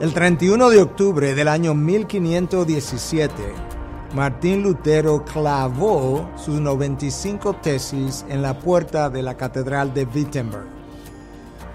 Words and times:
El 0.00 0.14
31 0.14 0.70
de 0.70 0.80
octubre 0.80 1.34
del 1.34 1.48
año 1.48 1.74
1517, 1.74 3.32
Martín 4.14 4.62
Lutero 4.62 5.24
clavó 5.24 6.30
sus 6.36 6.60
95 6.60 7.54
tesis 7.54 8.24
en 8.28 8.40
la 8.40 8.56
puerta 8.60 9.10
de 9.10 9.24
la 9.24 9.36
Catedral 9.36 9.92
de 9.92 10.04
Wittenberg. 10.04 10.68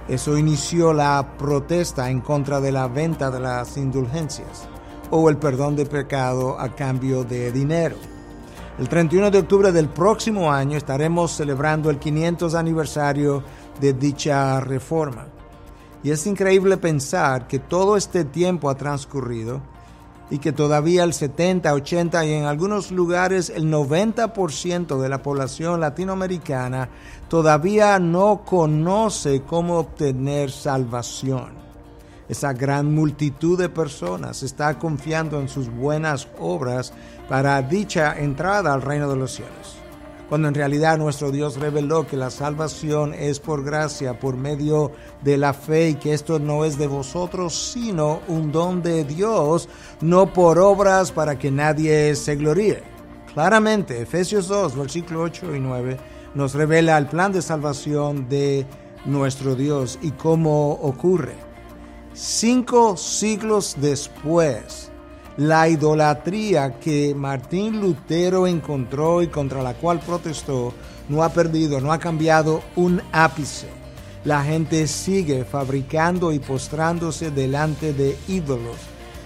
Eso 0.07 0.37
inició 0.37 0.93
la 0.93 1.35
protesta 1.37 2.09
en 2.09 2.21
contra 2.21 2.61
de 2.61 2.71
la 2.71 2.87
venta 2.87 3.29
de 3.29 3.41
las 3.41 3.75
indulgencias 3.75 4.69
o 5.11 5.29
el 5.29 5.35
perdón 5.35 5.75
de 5.75 5.85
pecado 5.85 6.57
a 6.57 6.69
cambio 6.69 7.25
de 7.25 7.51
dinero. 7.51 7.97
El 8.79 8.87
31 8.87 9.31
de 9.31 9.39
octubre 9.39 9.73
del 9.73 9.89
próximo 9.89 10.49
año 10.49 10.77
estaremos 10.77 11.33
celebrando 11.33 11.89
el 11.89 11.99
500 11.99 12.55
aniversario 12.55 13.43
de 13.81 13.91
dicha 13.91 14.61
reforma. 14.61 15.27
Y 16.03 16.11
es 16.11 16.27
increíble 16.27 16.75
pensar 16.77 17.47
que 17.47 17.59
todo 17.59 17.95
este 17.95 18.25
tiempo 18.25 18.69
ha 18.69 18.75
transcurrido 18.75 19.61
y 20.29 20.39
que 20.39 20.51
todavía 20.51 21.03
el 21.03 21.13
70, 21.13 21.73
80 21.73 22.25
y 22.25 22.33
en 22.33 22.45
algunos 22.45 22.91
lugares 22.91 23.49
el 23.49 23.71
90% 23.71 24.99
de 24.99 25.09
la 25.09 25.21
población 25.21 25.79
latinoamericana 25.79 26.89
todavía 27.29 27.99
no 27.99 28.43
conoce 28.45 29.43
cómo 29.43 29.77
obtener 29.77 30.51
salvación. 30.51 31.63
Esa 32.27 32.51
gran 32.51 32.93
multitud 32.93 33.57
de 33.57 33.69
personas 33.69 34.43
está 34.43 34.77
confiando 34.79 35.39
en 35.39 35.47
sus 35.47 35.69
buenas 35.69 36.27
obras 36.39 36.93
para 37.29 37.61
dicha 37.61 38.19
entrada 38.19 38.73
al 38.73 38.81
reino 38.81 39.09
de 39.09 39.15
los 39.15 39.33
cielos 39.33 39.82
cuando 40.33 40.47
en 40.47 40.55
realidad 40.55 40.97
nuestro 40.97 41.29
Dios 41.29 41.57
reveló 41.57 42.07
que 42.07 42.17
la 42.17 42.31
salvación 42.31 43.13
es 43.13 43.39
por 43.39 43.63
gracia, 43.63 44.17
por 44.17 44.35
medio 44.35 44.91
de 45.21 45.37
la 45.37 45.53
fe 45.53 45.89
y 45.89 45.93
que 45.93 46.11
esto 46.11 46.39
no 46.39 46.65
es 46.65 46.79
de 46.79 46.87
vosotros, 46.87 47.53
sino 47.53 48.19
un 48.27 48.51
don 48.51 48.81
de 48.81 49.03
Dios, 49.03 49.69
no 50.01 50.33
por 50.33 50.57
obras 50.57 51.11
para 51.11 51.37
que 51.37 51.51
nadie 51.51 52.15
se 52.15 52.35
gloríe. 52.35 52.81
Claramente, 53.31 54.01
Efesios 54.01 54.47
2, 54.47 54.75
versículo 54.75 55.21
8 55.21 55.55
y 55.55 55.59
9, 55.59 55.97
nos 56.33 56.55
revela 56.55 56.97
el 56.97 57.05
plan 57.05 57.31
de 57.31 57.43
salvación 57.43 58.27
de 58.27 58.65
nuestro 59.05 59.53
Dios 59.53 59.99
y 60.01 60.09
cómo 60.13 60.71
ocurre. 60.81 61.35
Cinco 62.13 62.97
siglos 62.97 63.75
después, 63.79 64.91
la 65.37 65.67
idolatría 65.67 66.79
que 66.79 67.15
Martín 67.15 67.81
Lutero 67.81 68.45
encontró 68.47 69.21
y 69.21 69.27
contra 69.27 69.63
la 69.63 69.73
cual 69.73 69.99
protestó 69.99 70.73
no 71.09 71.23
ha 71.23 71.29
perdido, 71.29 71.81
no 71.81 71.91
ha 71.91 71.99
cambiado 71.99 72.61
un 72.75 73.01
ápice. 73.11 73.67
La 74.23 74.43
gente 74.43 74.87
sigue 74.87 75.43
fabricando 75.43 76.31
y 76.31 76.39
postrándose 76.39 77.31
delante 77.31 77.93
de 77.93 78.17
ídolos 78.27 78.77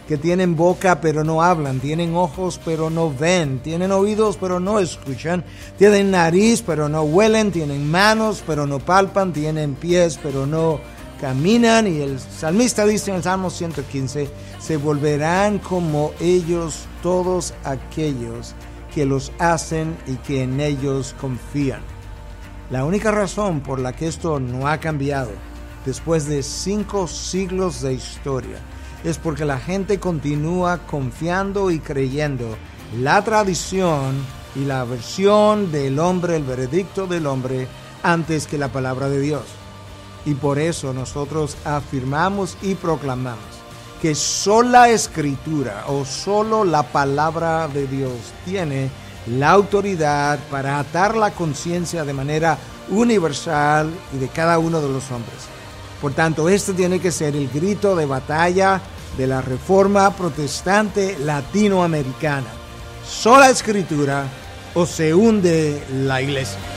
que 0.07 0.17
tienen 0.17 0.56
boca 0.56 1.01
pero 1.01 1.23
no 1.23 1.44
hablan, 1.44 1.79
tienen 1.79 2.16
ojos 2.16 2.59
pero 2.63 2.90
no 2.90 3.13
ven, 3.13 3.59
tienen 3.59 3.91
oídos 3.91 4.38
pero 4.38 4.59
no 4.59 4.79
escuchan, 4.79 5.44
tienen 5.78 6.12
nariz 6.12 6.63
pero 6.66 6.88
no 6.88 7.03
huelen, 7.03 7.51
tienen 7.51 7.90
manos 7.91 8.41
pero 8.47 8.66
no 8.66 8.79
palpan, 8.79 9.34
tienen 9.34 9.75
pies 9.75 10.17
pero 10.23 10.46
no 10.46 10.79
caminan 11.19 11.88
y 11.88 12.01
el 12.01 12.19
salmista 12.19 12.85
dice 12.85 13.11
en 13.11 13.17
el 13.17 13.23
Salmo 13.23 13.50
115, 13.50 14.29
se 14.59 14.78
volverán 14.78 15.59
como 15.59 16.11
ellos 16.19 16.85
todos 17.01 17.53
aquellos 17.63 18.53
que 18.94 19.05
los 19.05 19.31
hacen 19.39 19.97
y 20.07 20.16
que 20.16 20.44
en 20.44 20.59
ellos 20.59 21.16
confían. 21.19 21.81
La 22.69 22.83
única 22.83 23.11
razón 23.11 23.61
por 23.61 23.79
la 23.79 23.94
que 23.94 24.07
esto 24.07 24.39
no 24.39 24.67
ha 24.67 24.79
cambiado 24.79 25.31
después 25.85 26.28
de 26.28 26.44
cinco 26.44 27.07
siglos 27.07 27.81
de 27.81 27.94
historia 27.94 28.57
es 29.03 29.17
porque 29.17 29.45
la 29.45 29.57
gente 29.57 29.99
continúa 29.99 30.79
confiando 30.79 31.72
y 31.72 31.79
creyendo 31.79 32.57
la 32.99 33.23
tradición 33.23 34.16
y 34.55 34.66
la 34.66 34.84
versión 34.84 35.72
del 35.72 35.99
hombre, 35.99 36.35
el 36.35 36.44
veredicto 36.44 37.07
del 37.07 37.28
hombre, 37.28 37.67
antes 38.03 38.47
que 38.47 38.57
la 38.57 38.69
palabra 38.69 39.07
de 39.07 39.22
Dios. 39.22 39.44
Y 40.28 40.34
por 40.34 40.60
eso 40.60 40.94
nosotros 40.94 41.56
afirmamos 41.64 42.58
y 42.62 42.76
proclamamos 42.76 43.46
que 44.02 44.14
sola 44.14 44.90
escritura 44.90 45.86
o 45.88 46.04
solo 46.04 46.66
la 46.66 46.84
palabra 46.84 47.70
de 47.70 47.88
Dios 47.88 48.12
tiene 48.44 48.90
la 49.26 49.52
autoridad 49.52 50.38
para 50.52 50.80
atar 50.80 51.16
la 51.16 51.32
conciencia 51.32 52.04
de 52.04 52.12
manera 52.12 52.58
universal 52.90 53.90
y 54.14 54.18
de 54.18 54.28
cada 54.28 54.60
uno 54.60 54.82
de 54.82 54.90
los 54.90 55.10
hombres. 55.12 55.48
Por 56.02 56.14
tanto, 56.14 56.50
este 56.50 56.74
tiene 56.74 57.00
que 57.00 57.12
ser 57.12 57.34
el 57.34 57.48
grito 57.48 57.96
de 57.96 58.06
batalla 58.06 58.82
de 59.18 59.28
la 59.28 59.40
reforma 59.40 60.12
protestante 60.12 61.18
latinoamericana. 61.20 62.48
Sola 63.08 63.50
escritura 63.50 64.26
o 64.74 64.86
se 64.86 65.14
hunde 65.14 65.82
la 65.90 66.22
iglesia. 66.22 66.77